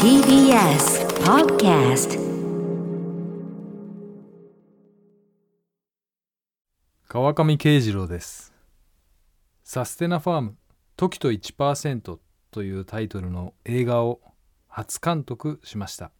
[0.00, 2.16] TBS Podcast
[7.08, 8.52] 川上慶次郎です。
[9.64, 10.56] サステナファーム
[10.96, 12.18] 時と1%
[12.52, 14.20] というタイトルの映画を
[14.68, 16.12] 初監督しました。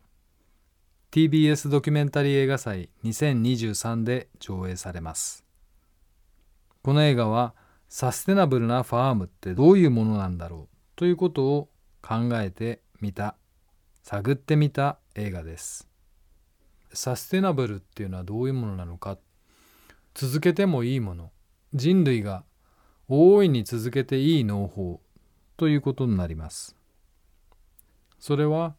[1.12, 5.45] TBS ドキュメンタリー映画祭2023で上映されます。
[6.82, 7.54] この映画は
[7.88, 11.68] サステナブルなファームってどういうものなんだろうということを
[12.02, 13.36] 考えてみた
[14.02, 15.88] 探ってみた映画です。
[16.93, 19.18] サステナブルっていうのはどういうものなのか。
[20.14, 21.30] 続けてもいいもの。
[21.72, 22.44] 人類が
[23.08, 25.00] 大いに続けていい農法。
[25.57, 26.76] ということになります。
[28.18, 28.74] それは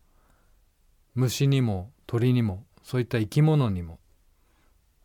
[1.15, 3.99] 虫にも鳥にもそういった生き物にも。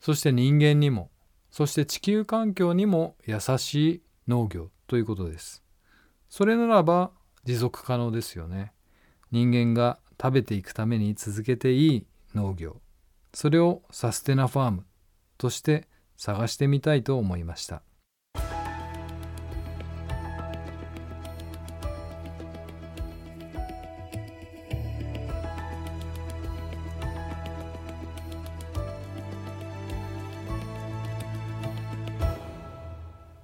[0.00, 1.10] そして人間にも。
[1.50, 4.70] そして地球環境にも優しい農業。
[4.88, 5.62] ということです。
[6.28, 7.12] それならば
[7.48, 8.74] 持続可能ですよね。
[9.30, 12.82] 人間が食べていくために続けていい農業。
[13.32, 14.84] それをサステナファーム
[15.38, 17.80] として探してみたいと思いました。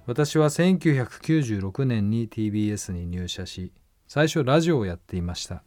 [0.05, 3.73] 私は1996年に TBS に入社し
[4.07, 5.63] 最初ラジオをやっていました。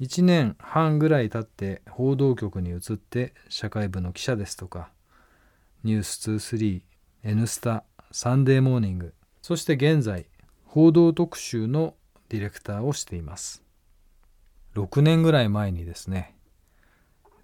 [0.00, 4.90] 1年半ぐらい経って報道局に移って社会部の記者ですとか
[5.84, 6.82] 「ニュース2 3
[7.22, 10.26] N スタ」「サンデーモーニング」そして現在
[10.64, 11.94] 報道特集の
[12.28, 13.62] ディレクターをしています。
[14.74, 16.34] 6年ぐらい前にですね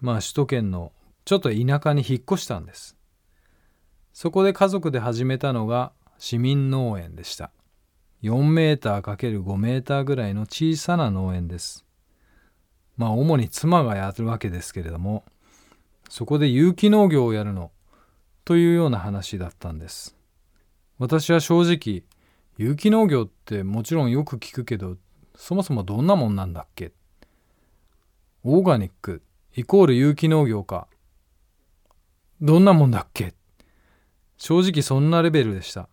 [0.01, 0.91] まあ首都圏の
[1.23, 2.97] ちょっと田舎に引っ越したんです。
[4.11, 7.51] そこで家族で始めたのが市民農園でした。
[8.23, 11.85] 4メーター ×5 メーターぐらいの小さな農園です。
[12.97, 15.23] まあ主に妻がやるわけですけれども
[16.09, 17.71] そこで有機農業をやるの
[18.45, 20.15] というような話だったんです。
[20.99, 22.03] 私は正直
[22.57, 24.97] 有機農業ってもちろんよく聞くけど
[25.35, 26.91] そもそもどんなもんなんだっけ？
[28.43, 29.23] オーガニック
[29.55, 30.87] イコール有機農業か。
[32.39, 33.33] どんなもんだっけ？
[34.37, 35.89] 正直そんなレベルでした。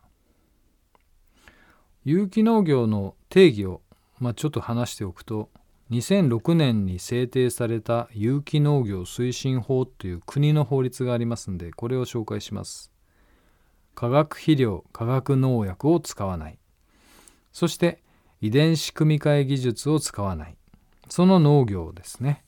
[2.10, 3.82] 有機農業の定義を、
[4.19, 5.50] まあ、ちょっと話しておくと
[5.91, 12.91] 2006年に制定された有機農業推進法という国の法律がありますのでこれを紹介します。
[13.94, 16.58] 化学肥料化学農薬を使わない。
[17.52, 18.02] そして
[18.41, 20.56] 遺伝子組み換え技術を使わない。
[21.10, 22.42] その農業ですね。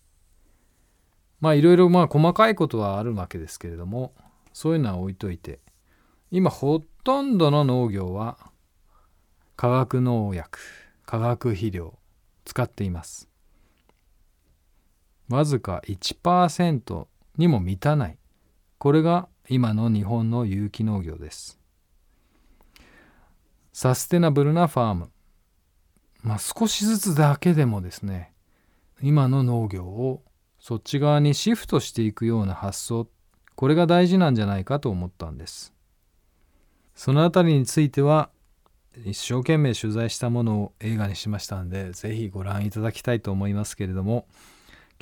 [1.38, 4.14] まあいろいろまあ細かいことはあるわけですけれども
[4.54, 5.60] そういうのは置いといて
[6.30, 8.49] 今ほとんどの農業は
[9.60, 10.58] 化学農薬
[11.04, 11.98] 化学肥料
[12.46, 13.28] 使っています。
[15.28, 17.06] わずか1%
[17.36, 18.16] にも満たない。
[18.78, 21.60] これが今の日本の有機農業です。
[23.74, 25.10] サステナブルなファーム。
[26.22, 28.32] まあ少しずつだけでもですね
[29.02, 30.22] 今の農業を
[30.58, 33.06] そっち側にシフトしていくような発想
[33.56, 35.74] これが大事なんじゃないかと思ったんです。
[36.94, 38.30] そのあたりについては
[39.04, 44.26] 一生懸命取材したものを映画にしましたんで是非ご覧いただきたいと思いますけれども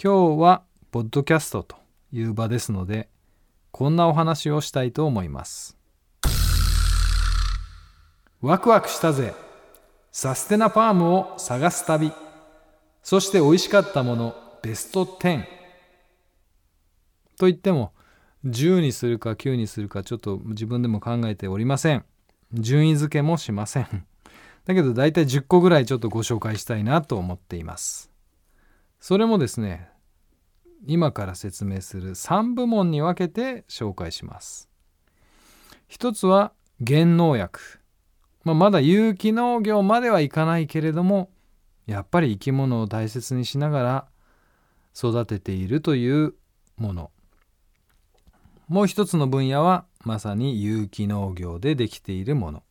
[0.02, 1.76] 今日はポッドキャストと
[2.12, 3.08] いう場ですので
[3.70, 5.76] こんなお話をしたいと思います。
[8.40, 9.34] ワクワクしたぜ。
[10.12, 12.12] サステナファームを探す旅。
[13.02, 14.34] そして美味しかったもの。
[14.62, 15.44] ベスト10
[17.38, 17.92] といっても
[18.44, 22.04] 10にするか9にするかちょっと自分でも考えておりません。
[22.52, 24.06] 順位付けもしません。
[24.64, 28.10] だけど大体10個ぐらいちょっとご紹介したいなと思っています。
[29.00, 29.88] それもですね
[30.86, 34.68] 今から説明する3部門に分けて紹介します。
[35.88, 36.52] 一つは
[36.86, 37.60] 原農薬、
[38.44, 41.30] まあ、まだ有機農業まではいかないけれども
[41.86, 44.08] やっぱり生き物を大切にしながら
[44.94, 46.34] 育てているという
[46.76, 47.10] もの。
[48.68, 52.62] もう一つの分野はまさに有機農業でできているもの。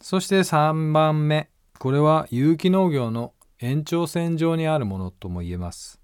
[0.00, 1.50] そして3番目。
[1.78, 6.00] これは有機農業の延長線上にあるものとも言えます。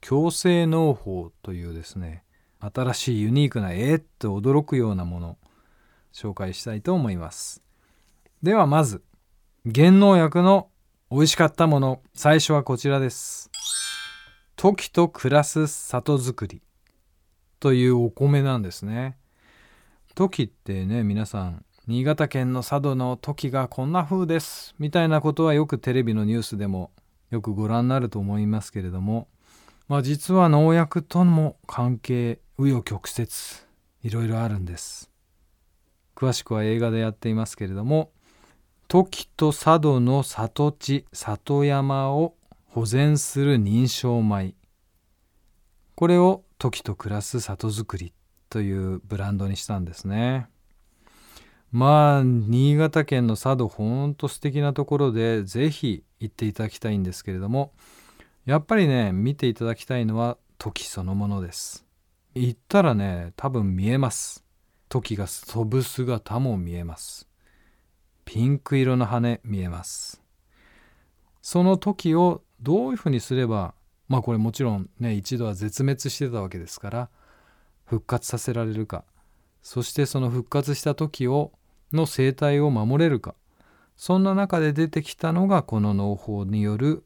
[0.00, 2.24] 共生農法というですね。
[2.60, 5.38] 新しいユニークなえー、っと驚くようなもの。
[6.12, 7.62] 紹介したいと思います。
[8.42, 9.02] ではまず
[9.74, 10.68] 原農薬の
[11.10, 12.02] 美味しかったもの。
[12.14, 13.50] 最初はこちらです。
[14.56, 16.62] 時と暮らす里作り
[17.58, 19.18] というお米なんですね。
[20.14, 24.74] 時ってね皆さん新潟県の佐渡の時がこんな風です。
[24.78, 26.92] みたいなことはよくテレビのニュースでも
[27.30, 29.28] よくご覧になると思いますけれども、
[29.88, 33.28] まあ、実は農薬とも関係紆余曲折
[34.02, 35.10] いろいろあるんです。
[36.14, 38.12] 詳しくは映画でやっていますけれども
[38.86, 42.34] 時と佐渡の里地里山を
[42.66, 44.54] 保全する認証米。
[45.96, 48.14] これを時と暮らす里づくり。
[48.50, 50.48] というブランドにしたんですね。
[51.72, 57.72] まあ新潟県の佐渡ほんと素敵なところでぜひ行っていただきたいんですけれども
[58.46, 61.84] やっぱりね見ていただきたいのは時そのものです。
[62.34, 64.44] 行ったらね多分見えます。
[64.88, 67.28] 時が飛ぶ姿も見えます。
[68.24, 70.22] ピンク色の羽見えます。
[71.42, 73.74] その時をどういうふうにすれば
[74.08, 77.08] まあこれもちろんね一度は絶滅してたわけですから
[77.84, 79.04] 復活させられるか
[79.62, 81.52] そしてその復活した時を
[81.92, 83.34] の生態を守れるか
[83.96, 87.04] そんな中で出てきたのがこの農法による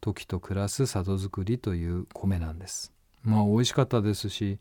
[0.00, 2.92] 時と暮らす里作りという米なんです。
[3.22, 4.58] まあ美味しかったですし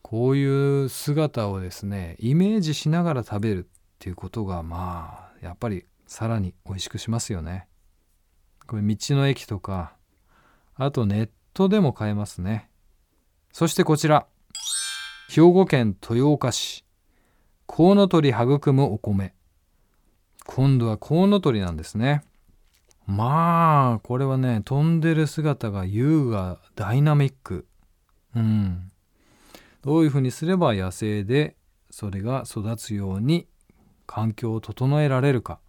[0.00, 3.68] こういう姿をですねイメージしながら食べるっ
[3.98, 7.68] ていうことがまあやっぱりさらに美味しくしますよね。
[8.66, 9.94] これ道の駅とか
[10.74, 12.70] あとネットでも買えますね。
[13.52, 14.26] そしてこちら
[15.34, 16.84] 兵庫県豊岡市。
[17.64, 19.32] コウノトリ育むお米。
[20.44, 22.22] 今度はコウノトリなんですね。
[23.06, 27.66] まあこれはね飛んでる姿が優雅ダイナミック。
[28.36, 28.92] うん。
[29.80, 31.56] どういうふうにすれば野生で
[31.90, 33.46] それが育つように
[34.06, 35.60] 環境を整えられるか。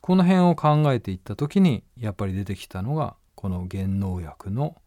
[0.00, 4.80] この辺を考えていった時にやっぱり出てきたのがこの原農薬の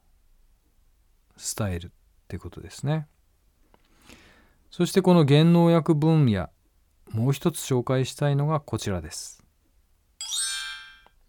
[1.38, 1.90] スタイルっ
[2.28, 3.06] てことですね。
[4.74, 6.50] そしてこの原農薬分野
[7.12, 9.44] もう一つ紹介したいのがこちらです。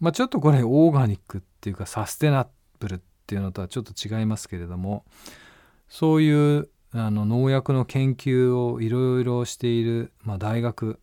[0.00, 2.49] まあ、ちょっとこれオーガニックっていうかサステナ
[2.79, 5.05] ブルっていうのとはちょっと違いますけれども
[5.91, 10.99] そういうあの農薬の研究をいろいろしている、まあ、大学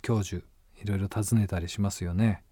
[0.00, 0.42] 教授
[0.82, 2.42] いろいろ訪ねたりしますよね。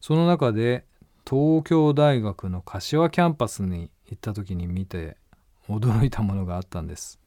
[0.00, 0.86] その中で
[1.28, 5.18] 東京大学の柏キャンパスに行った時に見て
[5.68, 7.20] 驚いたものがあったんです。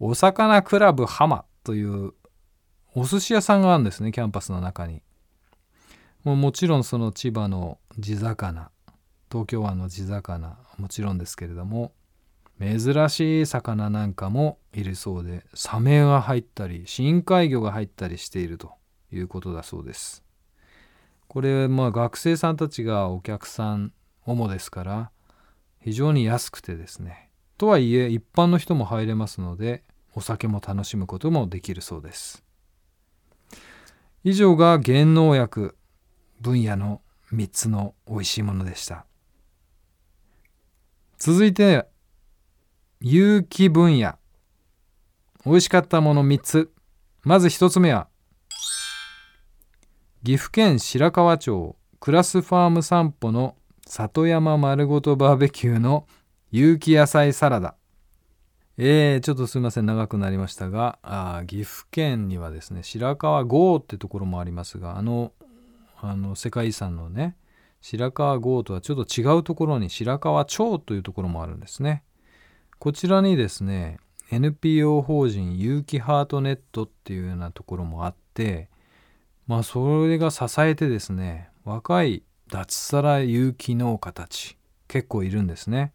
[0.00, 2.12] お魚クラブ浜という
[2.94, 5.02] お寿司屋さんがあるんですねキャンパスの中に。
[6.24, 8.70] もうもちろんその千葉の地魚
[9.30, 11.92] 東京湾の地魚もちろんですけれども
[12.60, 18.72] 珍しい魚なんかもいるそうでサメが入ったり深海魚が入ったりしていると
[19.12, 20.24] いうことだそうです。
[21.28, 23.92] これまあ学生さんたちがお客さん
[24.24, 25.10] 主ですから
[25.80, 27.30] 非常に安くてですね
[27.64, 32.44] とはいえ一般の人も入れますのでお酒も楽しむこともできるそうです。
[34.22, 35.74] 以上が原農薬
[36.42, 37.00] 分野の
[37.32, 39.06] 3つの美味しいものでした。
[41.16, 41.86] 続いて
[43.00, 44.18] 有機分野。
[45.46, 46.70] 美味しかったもの3つ。
[47.22, 48.08] まず1つ目は
[50.22, 53.56] 岐阜県白川町クラスファーム散歩の
[53.86, 56.06] 里山丸ごとバーベキューの
[56.56, 57.74] 有機野菜サラダ
[58.78, 65.32] えー、ちょっとすいません長くなりましたがあ岐阜県にはですね白川郷ってところもありますがあの
[66.00, 67.36] あの世界遺産のね
[67.80, 72.04] 白川郷とはちょっと違うところに白川町というところもあるんですね。
[72.78, 73.98] こちらにですね
[74.30, 78.68] NPO 法人有機ハートネットっていうようなところもあって
[79.48, 84.56] まあそれが支えてですね若い脱サラ有機農家たち
[84.86, 85.93] 結構いるんですね。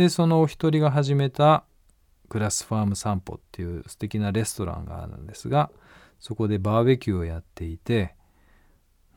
[0.00, 1.64] でそのお一人が始めた
[2.30, 5.70] グラスファーム散歩っていう素敵なレストランがあるんですが
[6.18, 8.14] そこでバーベキューをやっていて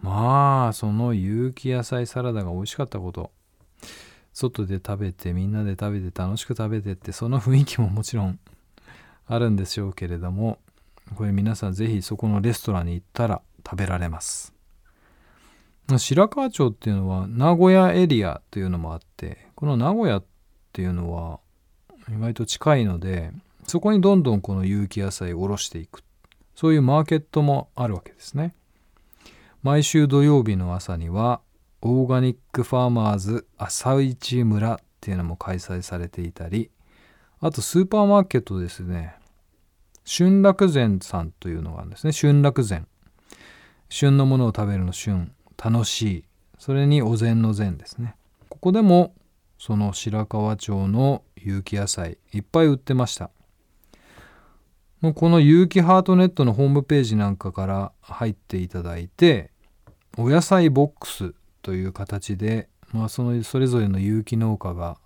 [0.01, 3.31] まあその有機野菜サラダが美味しかったこと。
[4.33, 8.39] 外で食べてみんなで食べて楽しく食べてってその雰囲気ももちろん
[9.27, 10.57] あるんでしょうけれども
[11.15, 14.53] これ皆さん是非そこのレストランに行ったら食べられます。
[15.97, 20.32] 白川町っていうのは名古屋エリアというのもあってこの名古屋って
[20.73, 21.39] ていうのは
[22.09, 23.31] 意外と近いので
[23.65, 26.03] そこにどんどんこの有機野菜を卸していく。
[26.55, 28.53] そういうマーケットもあるわけですね。
[29.63, 31.41] 毎週土曜日の朝には
[31.81, 36.69] オーガニックファーマーズ朝市村っていうのも開催されていたり
[37.39, 39.15] あとスーパーマーケットですね。
[40.05, 42.11] 春楽膳さんというのがあるんですね。
[42.13, 42.87] 春楽膳
[43.89, 45.31] 旬のものを食べるの旬
[45.63, 46.23] 楽しい。
[46.57, 48.15] それにお膳の膳ですね。
[48.49, 49.13] ここでも
[49.65, 53.31] その白川町の有機野菜いっぱい売ってました。
[54.99, 59.51] もうこの有機ハートネットのホームページなんかから入っていただいて
[60.17, 64.97] お野菜ボックスという形で、まあ、そのそれぞれの有機農家が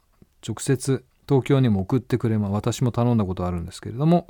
[0.43, 4.25] 直接東京にも送ってくれま私も頼んだことあるんですけれども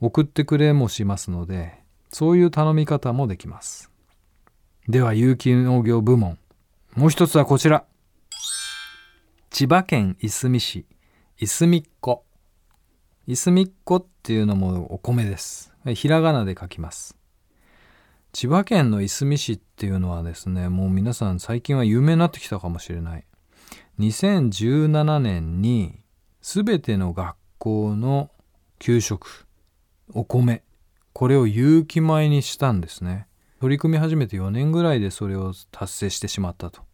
[0.00, 1.78] 送ってくれもしますので
[2.10, 3.88] そういう頼み方もできます。
[4.88, 6.38] では有機農業部門
[6.96, 7.84] もう一つはこちら。
[9.50, 10.86] 千葉県いすみ市
[11.38, 12.24] いすみっこ。
[13.26, 15.72] いすみっこっていうのもお米です。
[15.94, 17.16] ひらがなで書きます。
[18.32, 23.24] 千葉県のいすみ市っていうのはですねもう皆さん最近は有名になってきたかもしれない。
[23.98, 25.98] 2017年に
[26.42, 28.30] 全ての学校の
[28.78, 29.46] 給食
[30.12, 30.62] お米
[31.14, 33.26] これを有機米にしたんですね。
[33.60, 36.87] 取り組み始めて4年ぐらいでそれを達成してしまったと。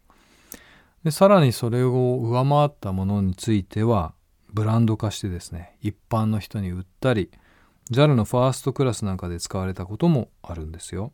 [1.05, 4.15] でさらにそれを上回ったものについては
[4.51, 7.29] ブランド化してですね一般の人に売ったり
[7.91, 11.13] JAL のファーストクラスなんかで使われたこともあるんですよ。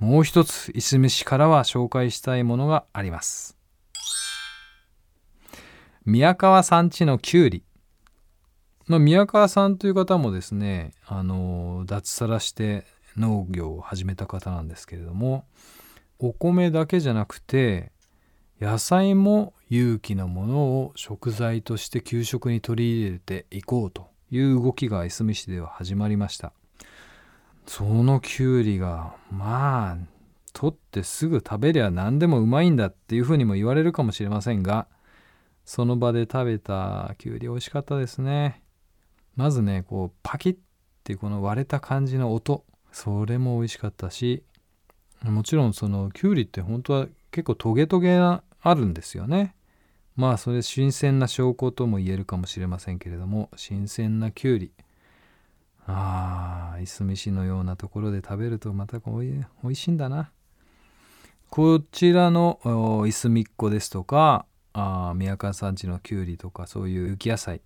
[0.00, 3.56] もう一ついすみ市からは紹介したいものがあります。
[6.04, 7.62] 宮川さん地のきゅうり
[8.88, 12.84] まあ、宮川さんという方もですねあの脱サラして
[13.16, 15.46] 農業を始めた方なんですけれども
[16.18, 17.92] お米だけじゃなくて
[18.60, 26.52] 野菜も有機なものを食材として給食に取り入れていこうという動きがいすみ市では始まりました。
[27.66, 29.96] そのきゅうりがまあ
[30.52, 34.86] 取ってすぐ食べりゃ何でもうまいんだっていうふうにも言われるかもしれませんが
[35.64, 38.62] その場で食べたきゅうり美味しかったですね。
[39.34, 40.56] まずねこうパキッ
[41.02, 44.44] てこの割れた感じの音それも美味しかったし
[45.24, 49.54] もちろんそのきゅうりって本当は結構トゲトゲがあるんですよね。
[50.16, 54.72] まあそれ新鮮な証拠とも言えるかもしれませんけれども新鮮なきゅうり
[55.86, 60.30] ああいすみ市のようなところで食べるとまたおいおいしいんだな。
[61.50, 67.60] こちらのいすみっこですとかあ宮川産地のきゅうりとかそういう雪野菜。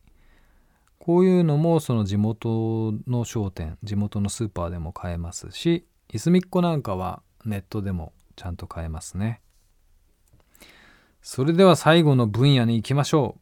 [0.98, 9.40] こういうのもその地元の商店地元のスーパーでも買えますしいすみっこなんかはネットでもちゃんと買えますね。
[11.22, 13.40] それでは最後の分野に行きましょう。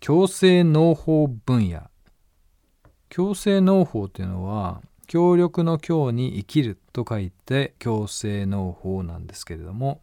[0.00, 1.82] 強制農法分野。
[3.08, 10.00] 強制農法というのは協力の強に生きると書いて強制農法なんですけれども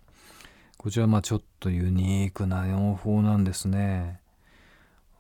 [0.78, 4.22] こちらまあちょっとユニークな農法なんですね。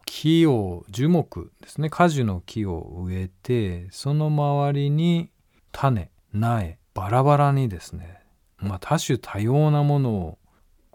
[0.06, 1.89] 木を樹木ですね。
[1.89, 5.29] 果樹の木を植えてその周りに
[5.72, 8.22] 種苗バラバラにですね、
[8.58, 10.38] まあ、多種多様なものを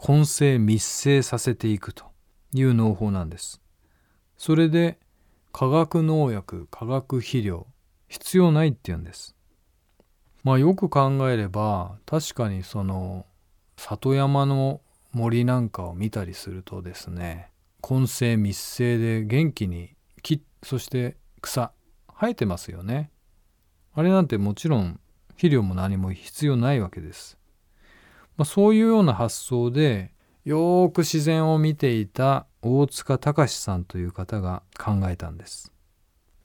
[0.07, 2.05] 混成密生させていくと
[2.53, 3.63] いう農法なんです。
[4.37, 4.99] それで
[5.51, 7.67] 化学農薬化学肥料
[8.09, 9.35] 必要ないっていうんです。
[10.43, 13.25] まあよく考えれば確かにその
[13.79, 14.83] 里山の
[15.13, 17.49] 森なんかを見たりするとですね
[17.81, 21.73] 根性密生で元気に木そして草
[22.21, 23.11] 生えてますよね
[23.95, 27.39] あれなんてもちろん肥料も何も必要ないわけです、
[28.37, 30.13] まあ、そういうような発想で
[30.45, 35.73] よーく自然を見ていた大塚隆さんという方が考えたんです。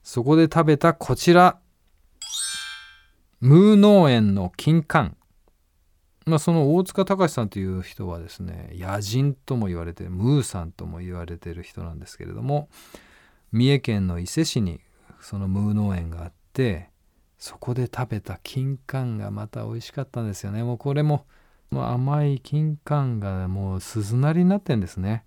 [0.03, 1.59] そこで食べたこちら。
[3.41, 5.13] ムー農園の金柑。
[6.25, 12.69] まあ、その大塚隆さんという人はですね野人とも言われてムーさんとも言われてる人なんですけれども
[13.51, 14.79] 三重県の伊勢市に
[15.21, 16.89] そのムー農園があって
[17.39, 20.61] そこで食べた金柑がまた美味しかったんですよね。
[20.61, 21.25] もうこれも
[21.71, 25.23] 甘い金柑がもう鈴なりになってんですね。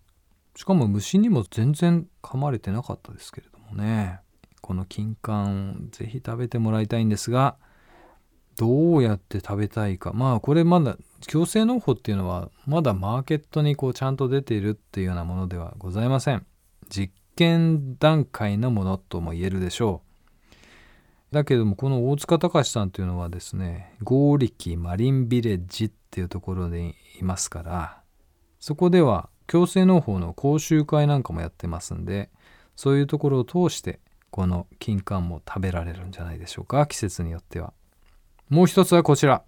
[0.56, 4.20] しかも虫にも全然噛まれてなかったですけれどもね。
[4.60, 7.56] この金柑ぜひ食べてもらいたいんですが
[8.56, 10.12] どうやって食べたいか。
[10.12, 10.96] まあこれまだ
[11.26, 16.46] 強制農法っていうのはまだマーケットにこうちゃんと出ているっていうようなものではございません。
[16.88, 20.02] 実験段階のものとも言えるでしょ
[21.30, 21.34] う。
[21.34, 28.02] だけどもこの大塚隆さんというのはですね合力マリンビレッジっていうところでいますから
[28.60, 32.30] そこでは強制農法の講習会なんかもやってますんで
[32.76, 33.98] そういうところを通して
[34.30, 37.72] この金柑も食べられるんじゃないでしょうか季節によっては
[38.52, 39.44] もう一つはこちら。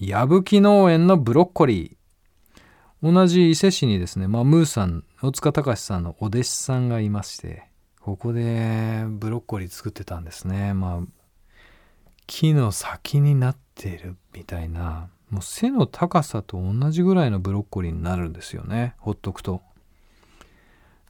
[0.00, 3.12] 矢吹農園のブロッコリー。
[3.12, 7.64] 同じ伊勢市にですね、まあ、ムーさん、大塚隆さんのお弟子さんがいまして、
[8.00, 10.72] ここでブロッコリー作ってたんですね。
[10.72, 11.06] まあ、
[12.26, 18.94] 木の先になっているみたいな、もう背の高さと同じぐらいのブロッコリーになるんですよね。
[18.98, 19.62] ほっとくと。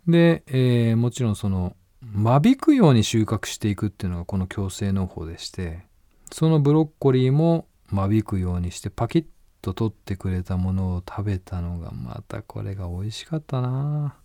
[0.07, 5.87] で、えー、もちろんその、間引くように収穫していくっていうのがこの共生農法でして、
[6.31, 9.25] そのブロッコリーも間引くようにしてパキッ
[9.63, 14.17] と取ってくれたものを食べたのがまたこれが美味しかったな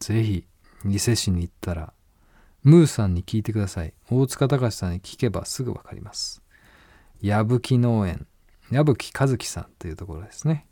[0.00, 0.44] ぜひ
[0.88, 1.92] 伊勢市に行ったら
[2.66, 3.94] ムーさんに聞いてください。
[4.10, 6.42] 大塚隆さんに聞けばすぐ分かります。
[7.22, 8.26] 矢吹農園。
[8.72, 10.66] 矢吹和樹さんというところですね。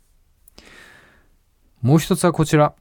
[1.81, 2.73] もう一つはこちら。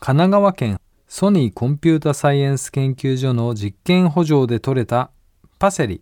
[0.00, 5.10] 神奈川県ソニーコンピュータサイエンス研究所の実験補助で採れた
[5.58, 6.00] パセリ。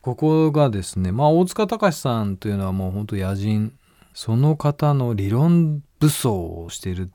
[0.00, 3.76] ここがですねまあ大塚隆さんというのはもう本当野人。
[4.12, 7.10] その方の理論武装をしている。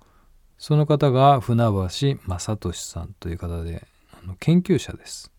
[0.60, 3.88] その方が船橋正俊さんという方で
[4.22, 5.32] あの研究者です。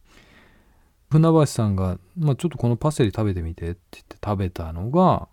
[1.11, 5.29] 船橋さんが、まあ、ちょっとこのパセリ食べてみてって言って食べたのが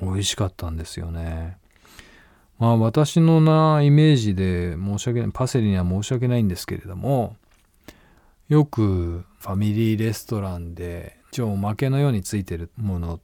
[0.00, 1.58] 美味しかったんですよね。
[2.58, 7.36] まあ私のなイメージで申し訳ないパセリには申し訳ないんですけれども
[8.48, 13.20] よくファミリーレストランで一応おまけのようについてるもの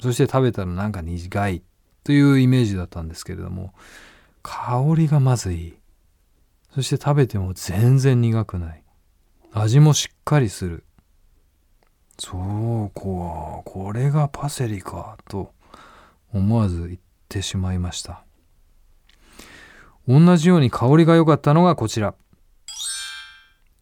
[0.00, 1.62] そして食べたらなんか苦い
[2.02, 3.72] というイメージだったんですけれども
[4.42, 5.68] 香りがまずい。
[5.68, 5.74] い
[6.74, 8.82] そして食べても全然苦くない。
[9.52, 10.84] 味もしっかりする。
[12.18, 15.52] そうこうこれがパセリかと
[16.32, 18.24] 思わず言ってしまいました。
[20.08, 22.14] 同じように香りが良かったのがこちら。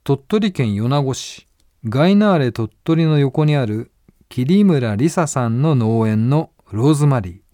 [0.04, 1.46] 鳥取県米子市。
[1.84, 3.90] ガイナーレ鳥取の横にある
[4.28, 7.49] 桐村梨沙さんの農園のローズマリー。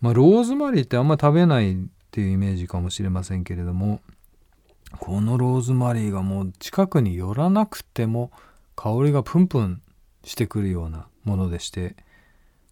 [0.00, 1.76] まあ、ローズマリーってあんま食べないっ
[2.10, 4.00] ていうイメージかもしれませんけれども、
[4.98, 8.30] このローズマリーがもう近くに寄らなくても
[8.76, 9.82] 香りがプンプン
[10.24, 11.96] してくるようなものでして、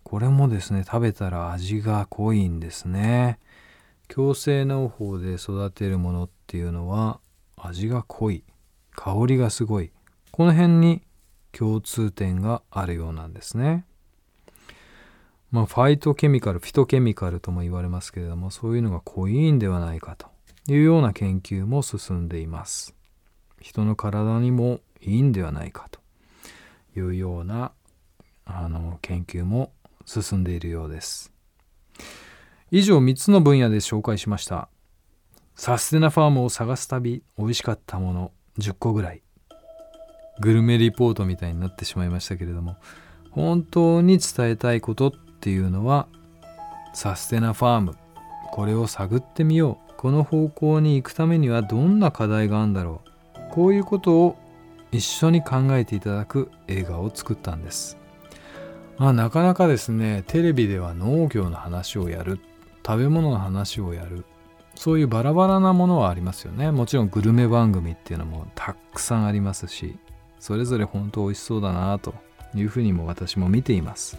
[0.03, 3.39] これもですね、食べたら味が濃いんですね。
[4.09, 7.19] 共生農法で育てるものっていうのは
[7.57, 8.45] 味が濃い。
[8.95, 9.91] 香りがすごい。
[10.31, 11.03] この辺に
[11.53, 13.85] 共通点があるようなんですね。
[15.51, 20.27] まあ、ファイトケミカル、フィトケミカルとも言われますけれども、そういうのが濃いんではないかと
[20.73, 22.95] いうような研究も進んでいます。
[23.61, 26.01] 人の体にもいいんではないかと
[26.99, 27.73] いうような
[28.45, 29.73] あの研究も
[30.05, 31.33] 進んでいるようです。
[32.71, 34.69] 以上3つの分野で紹介しました。
[35.55, 39.23] サステナファームを探す旅、美味しかったもの10個ぐらい。
[40.41, 42.77] グルメリポートみたいになってしまいましたけれども
[43.31, 45.13] 本当に伝えたいことっ
[45.47, 46.09] ていうのは
[46.93, 47.97] サステナファーム。
[48.51, 49.93] これを探ってみよう。
[49.97, 53.01] この方向に行くためにはどんな課題があるんだろ
[53.37, 53.41] う。
[53.53, 54.37] こういうことを
[54.91, 57.97] 一緒に考えていただく映画を作ったんです。
[58.99, 62.41] まあなかなかですねテレビでは農業の話をやる。
[62.85, 64.25] 食べ物の話をやる。
[64.75, 66.73] そういうバラバラなものはありますよね。
[66.73, 69.97] もちろんグルメ番組っていうのもたくさんありますし
[70.41, 72.15] それぞれ本当美味しそうだなと
[72.53, 74.19] いうふうにも私も見ています。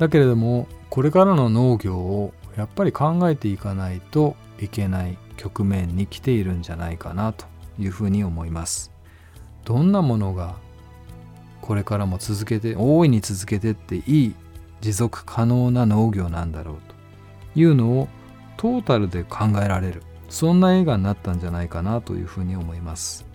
[0.00, 7.44] だけれどもこれからの農業をやっぱり考えていかないといけない局面に来ているんじゃないかなと
[7.78, 8.90] いうふうに思います。
[9.64, 10.56] どんなものが
[11.60, 14.34] これからも続けて大いに続けてっていい
[14.80, 16.76] 持続可能な農業なんだろう
[17.54, 18.08] というのを
[18.56, 23.26] トータルで考えられるそんな映画になったんじゃないかなというふうに思います。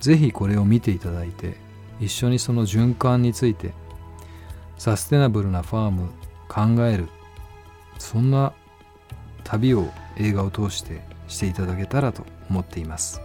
[0.00, 1.54] ぜひこれを見ていただいて
[2.00, 3.72] 一緒にその循環について
[4.80, 6.08] サステナブルなファーム
[6.48, 7.10] 考える。
[7.98, 8.54] そんな
[9.44, 13.20] 旅を映画を通してしていただけたらと思っています。